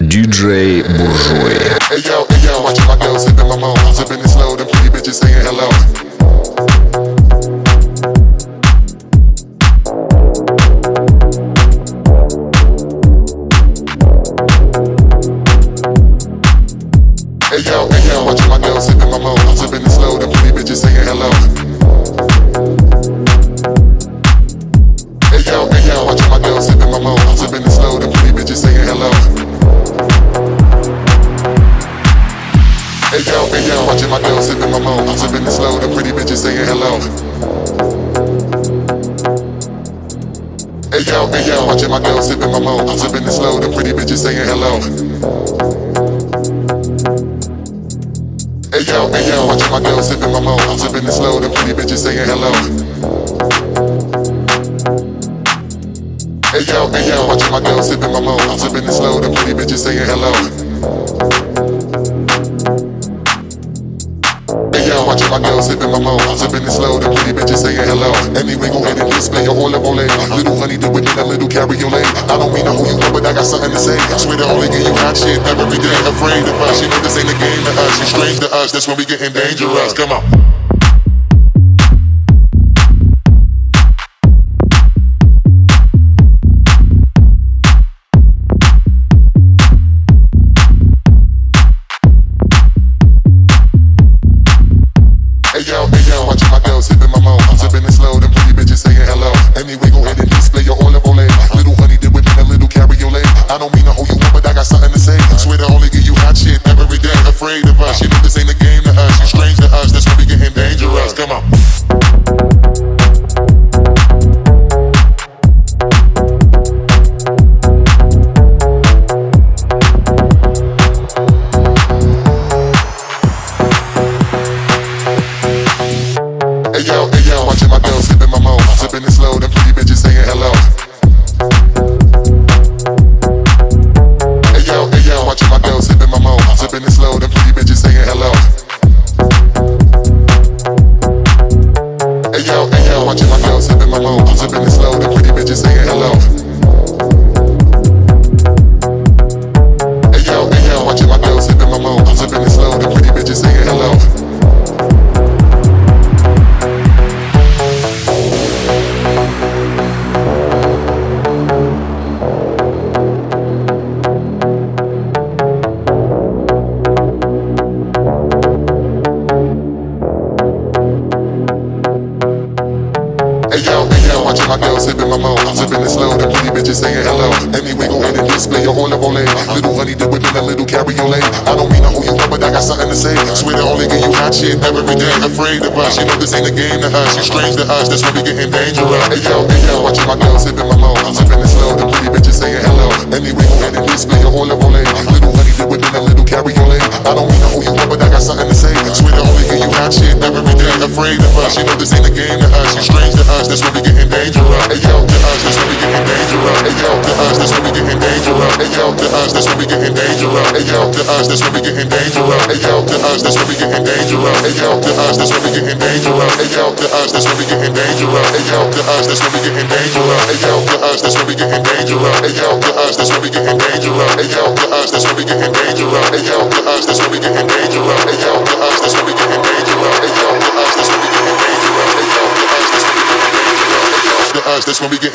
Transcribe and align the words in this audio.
Диджей 0.00 0.82
Буржуи. 0.82 1.58
Hey 1.90 2.02
yo, 2.06 2.24
hey 2.30 2.40
yo. 2.44 2.48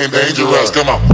fucking 0.10 0.36
dangerous. 0.36 0.72
Come 0.72 0.90
on. 0.90 1.13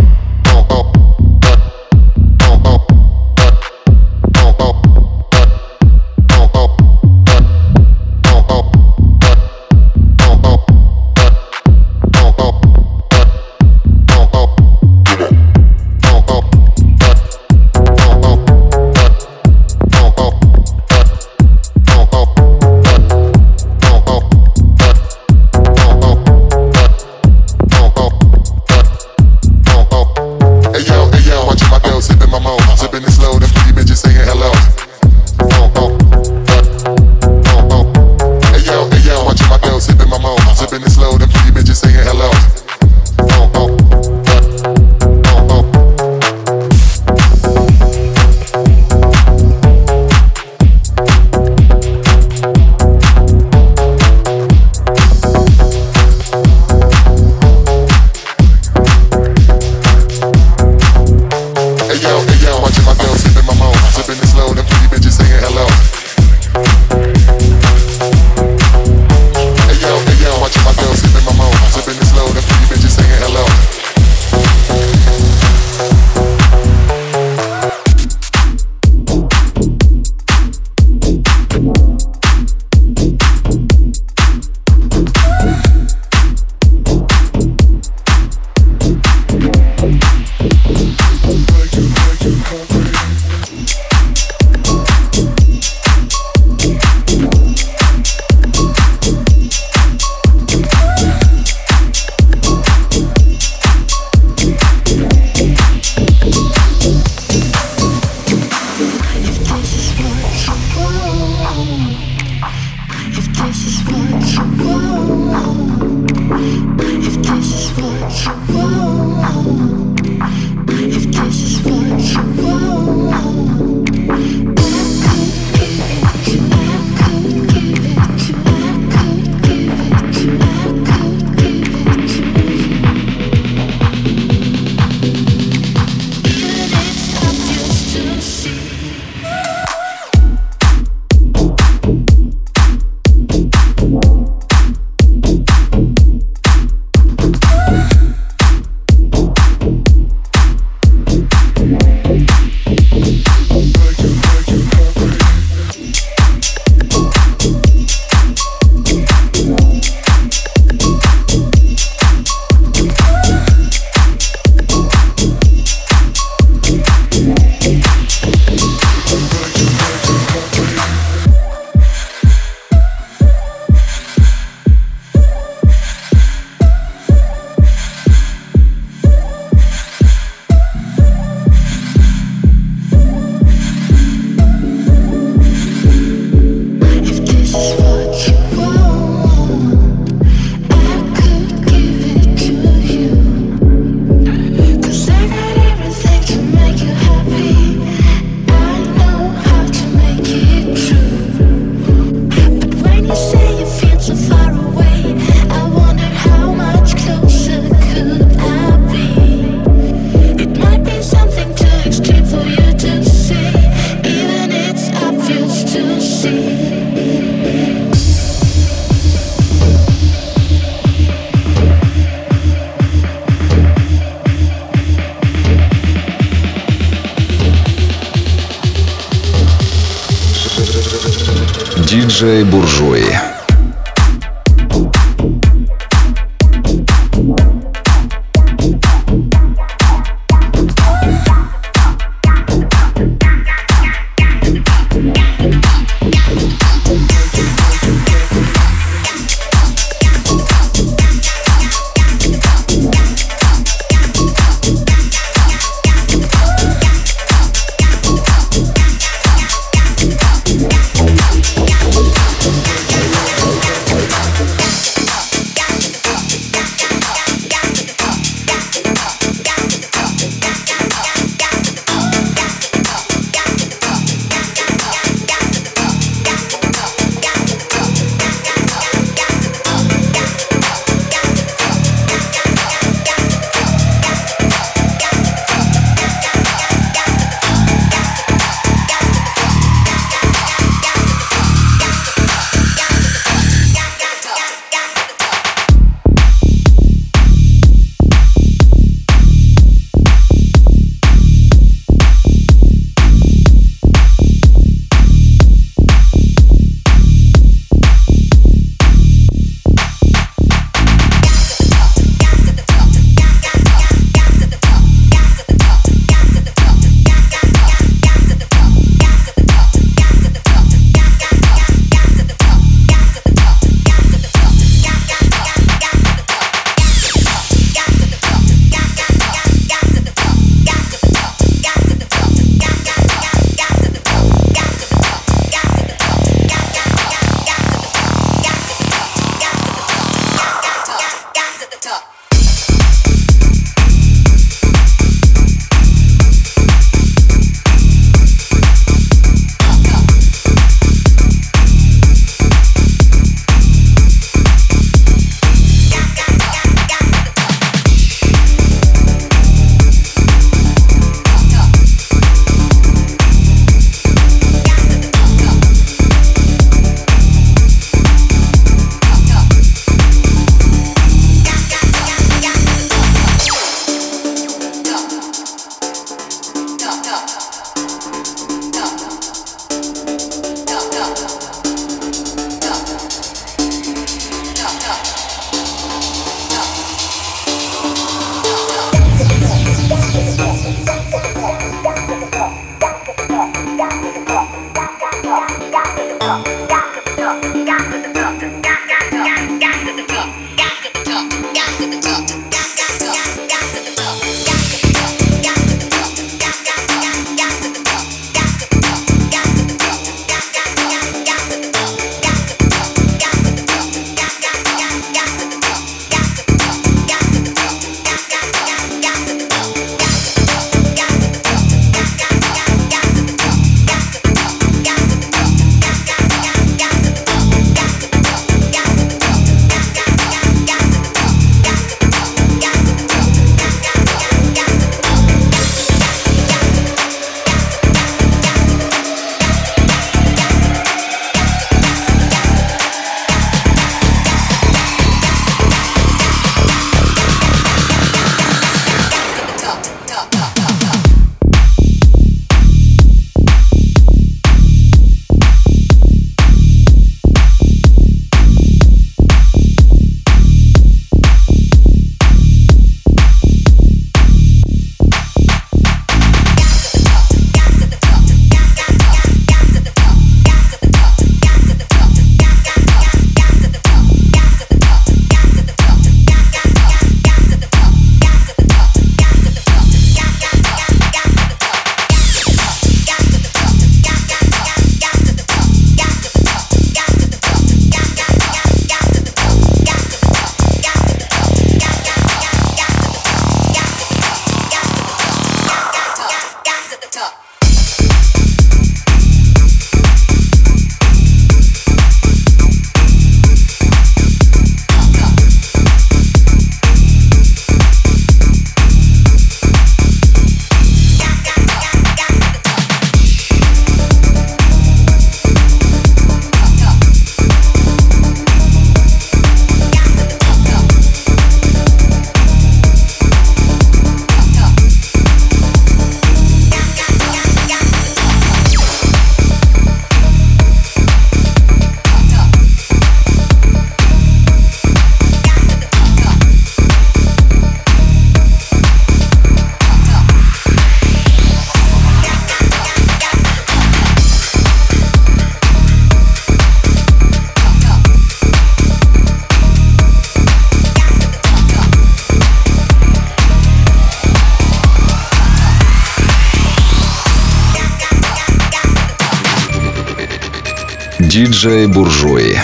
Диджей 561.59 561.88
Буржуи. 561.88 562.55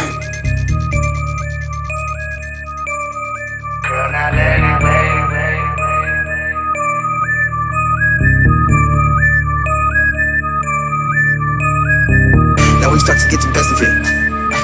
Now 12.78 12.92
we 12.92 13.00
start 13.00 13.18
to 13.18 13.26
get 13.26 13.40
the 13.40 13.50
best 13.52 13.72
of 13.72 13.82
it. 13.82 13.90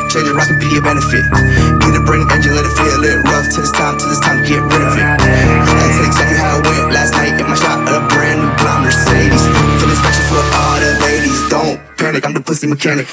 Change 0.09 0.29
it, 0.29 0.35
rock 0.35 0.51
and 0.51 0.61
be 0.61 0.77
a 0.77 0.81
benefit. 0.81 1.25
Get 1.83 1.97
a 1.97 2.01
brain 2.07 2.31
engine, 2.31 2.55
let 2.55 2.65
it 2.65 2.71
feel 2.79 2.87
a 2.87 3.03
little 3.03 3.23
rough 3.25 3.51
till 3.51 3.65
it's 3.65 3.73
time, 3.73 3.99
till 3.99 4.09
it's 4.09 4.21
time 4.21 4.39
to 4.41 4.49
get 4.49 4.63
rid 4.63 4.83
of 4.87 4.95
it. 4.95 5.19
That's 5.19 5.99
exactly 6.07 6.39
how 6.39 6.61
it 6.61 6.65
went 6.65 6.93
last 6.93 7.11
night 7.15 7.41
in 7.41 7.49
my 7.51 7.57
shop. 7.57 7.83
A 7.91 8.07
brand 8.07 8.39
new 8.39 8.55
blonde 8.55 8.85
Mercedes. 8.85 9.43
Feeling 9.83 9.99
special 9.99 10.25
for 10.31 10.43
all 10.55 10.79
the 10.79 10.95
ladies. 11.03 11.51
Don't 11.51 11.81
panic, 11.99 12.25
I'm 12.25 12.35
the 12.35 12.41
pussy 12.41 12.69
mechanic. 12.69 13.09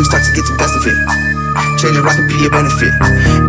We 0.00 0.08
start 0.08 0.24
to 0.24 0.32
get 0.32 0.48
the 0.48 0.56
best 0.56 0.72
of 0.72 0.80
it. 0.88 0.96
Change 1.76 1.92
it, 1.92 2.00
rock 2.00 2.16
and 2.16 2.24
be 2.24 2.40
a 2.40 2.48
benefit. 2.48 2.88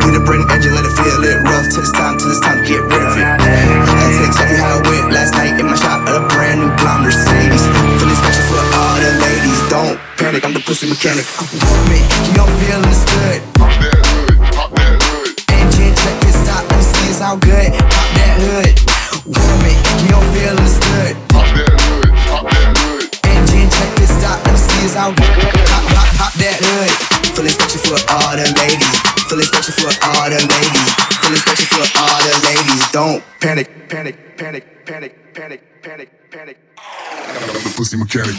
Get 0.04 0.12
a 0.12 0.20
brain 0.20 0.44
engine, 0.52 0.76
let 0.76 0.84
it 0.84 0.92
feel 1.00 1.24
it 1.24 1.40
rough 1.48 1.64
till 1.72 1.80
it's 1.80 1.96
time, 1.96 2.20
till 2.20 2.28
it's 2.28 2.44
time 2.44 2.60
to 2.60 2.68
get 2.68 2.84
rid 2.92 3.00
of 3.00 3.16
it. 3.16 3.24
That's 3.40 4.20
exactly 4.20 4.60
how 4.60 4.76
it 4.76 4.84
went 4.84 5.16
last 5.16 5.32
night 5.32 5.56
in 5.56 5.64
my 5.64 5.80
shop. 5.80 6.04
A 6.12 6.20
brand 6.28 6.60
new 6.60 6.68
blonde 6.76 7.08
Mercedes. 7.08 7.64
Feeling 8.04 8.20
special 8.20 8.44
for 8.52 8.60
all 8.68 9.00
the 9.00 9.16
ladies. 9.16 9.64
Don't 9.72 9.96
panic, 10.20 10.44
I'm 10.44 10.52
the 10.52 10.60
pussy 10.60 10.92
mechanic. 10.92 11.24
Woman, 11.40 12.04
you 12.28 12.36
don't 12.36 12.52
feel 12.60 12.84
understood. 12.84 13.40
Pop 13.56 13.72
that 13.72 13.96
hood, 14.12 14.36
pop 14.52 14.76
that 14.76 15.00
hood. 15.08 15.32
Engine 15.56 15.96
check 16.04 16.20
this 16.20 16.36
stop, 16.36 16.68
let 16.68 16.84
see 16.84 17.16
it's 17.16 17.24
all 17.24 17.40
good. 17.40 17.72
Pop 17.80 18.08
that 18.20 18.36
hood. 18.44 18.76
Woman, 19.24 19.76
you 20.04 20.20
don't 20.20 20.28
feel 20.36 20.52
understood. 20.52 21.16
Pop 21.32 21.48
that 21.56 21.80
hood, 21.80 22.12
pop 22.28 22.44
that 22.44 22.76
hood. 22.76 23.08
Engine 23.40 23.72
check 23.72 23.92
this 23.96 24.12
stop, 24.20 24.44
let 24.44 24.60
see 24.60 24.84
it's 24.84 25.00
all 25.00 25.16
good. 25.16 25.61
Pop, 26.22 26.30
pop, 26.30 26.38
pop 26.38 26.42
that 26.42 26.54
hood. 26.62 27.34
Feeling 27.34 27.50
special 27.50 27.82
for 27.82 27.98
all 28.14 28.38
the 28.38 28.46
ladies. 28.62 28.94
Feeling 29.26 29.46
special 29.46 29.74
for 29.74 29.90
all 30.06 30.30
the 30.30 30.38
ladies. 30.38 30.90
Feeling 31.18 31.42
special 31.42 31.66
for 31.66 31.86
all 31.98 32.22
the 32.22 32.34
ladies. 32.46 32.92
Don't 32.92 33.24
panic, 33.42 33.90
panic, 33.90 34.38
panic, 34.38 34.86
panic, 34.86 35.34
panic, 35.34 35.82
panic, 35.82 36.30
panic. 36.30 36.58
I'm 36.78 37.64
the 37.64 37.74
pussy 37.76 37.98
mechanic. 37.98 38.38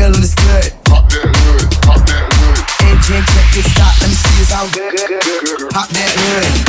Don't 0.00 0.14
understood. 0.14 0.72
Pop 0.84 1.10
that 1.10 1.28
hood, 1.36 1.70
pop 1.82 2.00
that 2.08 2.32
hood. 2.32 2.58
Engine 2.88 3.24
check 3.32 3.46
this 3.52 3.68
stop, 3.72 3.92
let 4.00 4.08
me 4.08 4.16
see 4.16 4.54
all 4.54 4.68
good. 4.72 5.70
Pop 5.70 5.88
that 5.88 6.12
hood. 6.16 6.59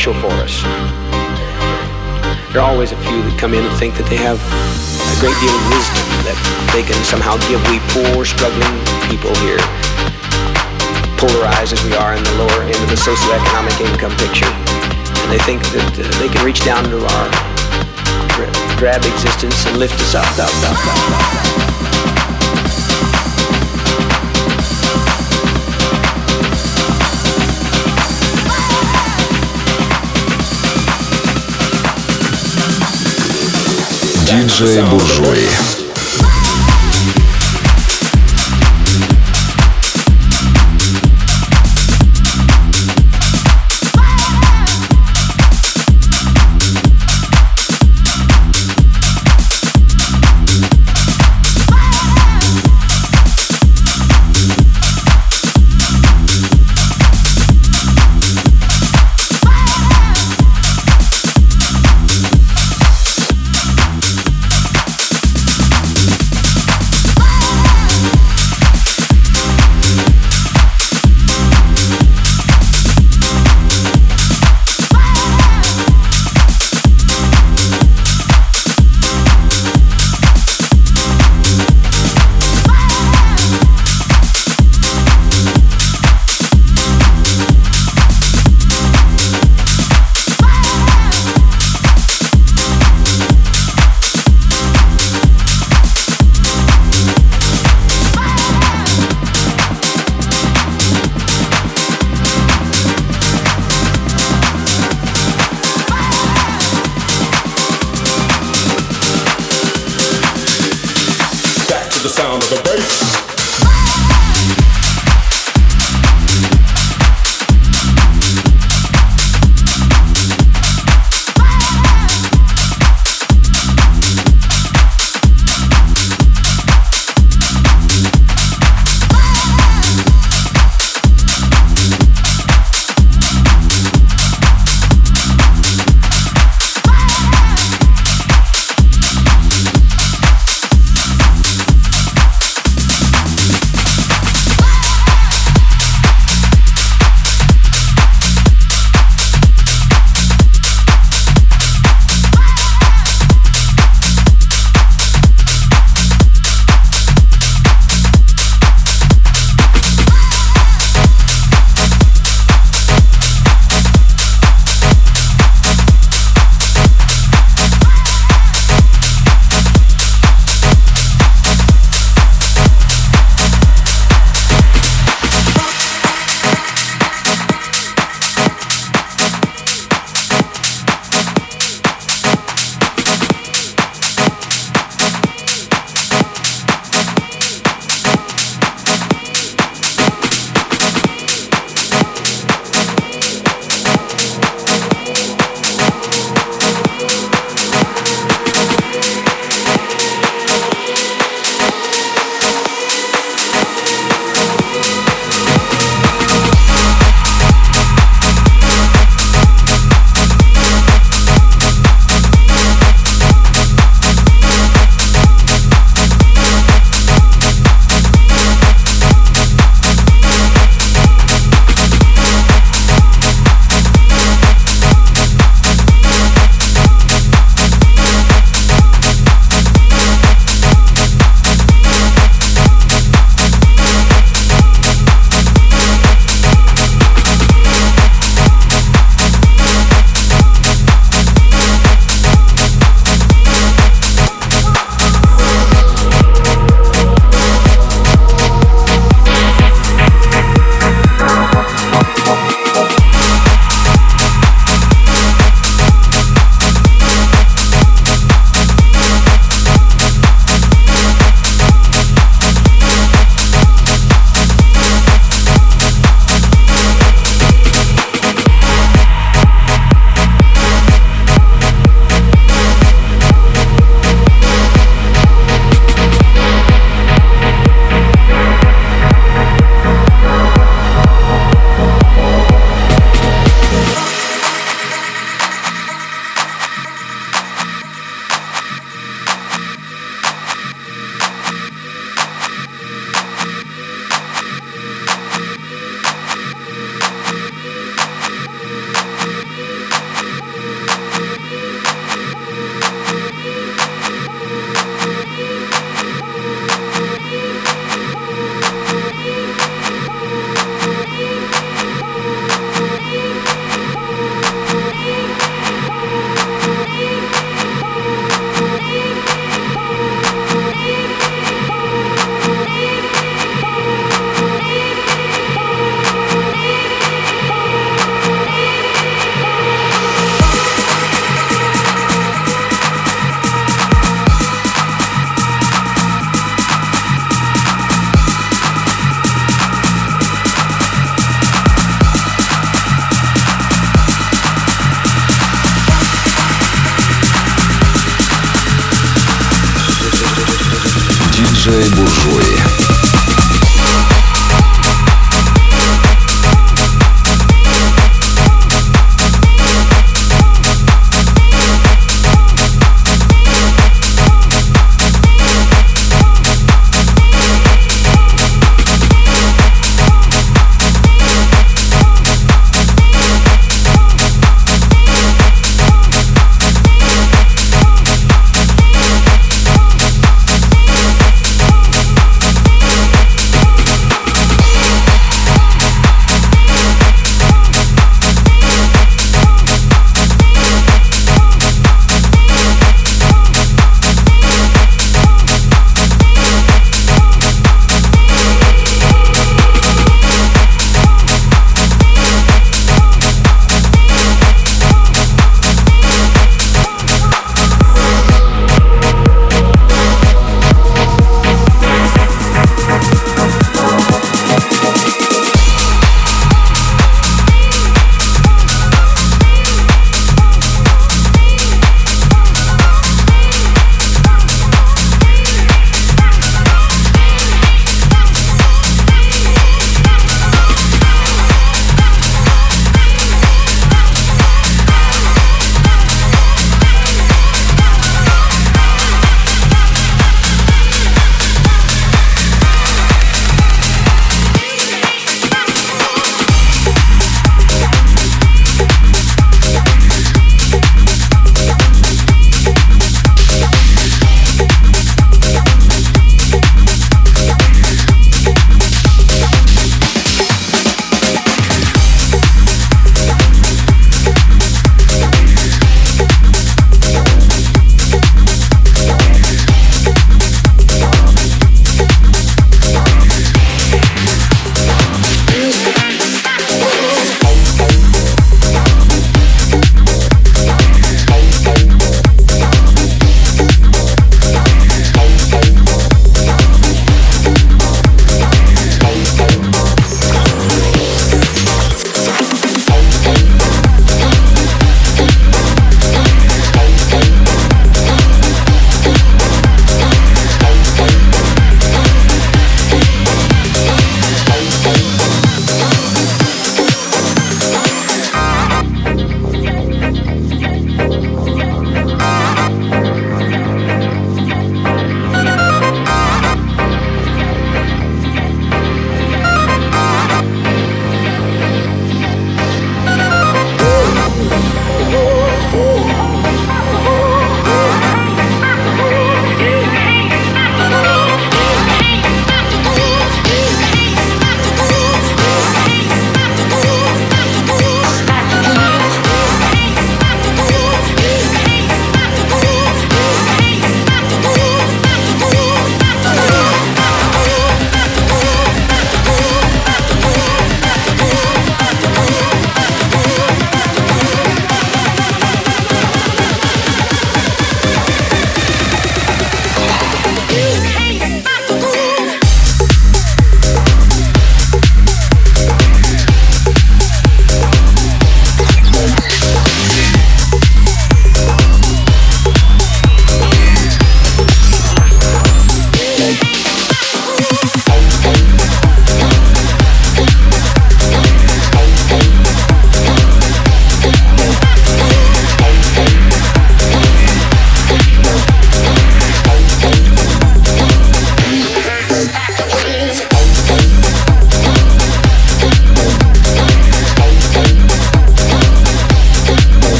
For 0.00 0.32
us. 0.40 0.64
There 2.56 2.64
are 2.64 2.70
always 2.72 2.92
a 2.92 2.96
few 3.04 3.20
that 3.20 3.36
come 3.36 3.52
in 3.52 3.60
and 3.60 3.76
think 3.76 4.00
that 4.00 4.08
they 4.08 4.16
have 4.16 4.40
a 4.40 5.16
great 5.20 5.36
deal 5.44 5.52
of 5.52 5.64
wisdom 5.68 6.08
that 6.24 6.40
they 6.72 6.80
can 6.80 6.96
somehow 7.04 7.36
give 7.52 7.60
we 7.68 7.76
poor, 7.92 8.24
struggling 8.24 8.80
people 9.12 9.28
here, 9.44 9.60
polarized 11.20 11.76
as 11.76 11.82
we 11.84 11.92
are 12.00 12.16
in 12.16 12.24
the 12.24 12.34
lower 12.40 12.64
end 12.64 12.80
of 12.80 12.88
the 12.88 12.96
socioeconomic 12.96 13.76
income 13.84 14.16
picture. 14.16 14.48
And 14.48 15.28
they 15.28 15.42
think 15.44 15.60
that 15.76 15.92
uh, 16.00 16.08
they 16.16 16.32
can 16.32 16.40
reach 16.48 16.64
down 16.64 16.88
into 16.88 17.04
our 17.04 17.28
drab 18.80 19.04
existence 19.04 19.68
and 19.68 19.76
lift 19.76 20.00
us 20.00 20.16
up, 20.16 20.24
up, 20.40 20.48
up, 20.64 20.80
up, 20.80 22.16
up. 22.16 22.19
Диджей 34.30 34.80
Буржуи. 34.82 35.79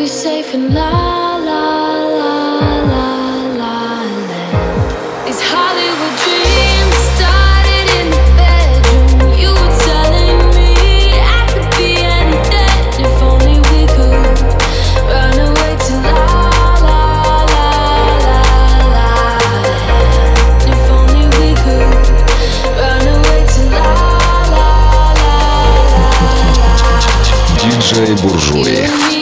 be 0.00 0.06
safe 0.06 0.54
in 0.54 0.72
la 0.72 1.36
la 1.36 2.06
la 2.20 2.36
la 2.56 2.74
la 2.90 3.06
land. 3.60 4.30
These 5.26 5.42
Hollywood 5.52 6.14
dreams 6.24 6.96
started 7.12 7.86
in 7.98 8.06
the 8.16 8.22
bedroom. 8.40 9.08
You 9.42 9.50
were 9.58 9.74
telling 9.88 10.38
me 10.56 10.72
I 11.20 11.40
could 11.52 11.68
be 11.76 11.90
anything 12.18 12.80
if 13.04 13.14
only 13.30 13.58
we 13.70 13.80
could 13.96 14.24
run 15.12 15.36
away 15.48 15.72
to 15.86 15.94
la 16.08 16.24
la 16.86 17.00
la 17.54 17.72
la 18.24 18.24
la 18.24 18.40
land. 18.96 19.68
If 20.72 20.82
only 20.98 21.24
we 21.36 21.48
could 21.64 21.92
run 22.80 23.04
away 23.16 23.40
to 23.54 23.62
la 23.76 23.92
la 24.54 24.68
la 25.20 25.40
la 25.92 26.14
la. 26.56 26.72
DJ 27.60 27.90
Burzhuy. 28.22 29.19